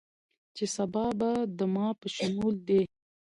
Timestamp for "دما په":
1.57-2.07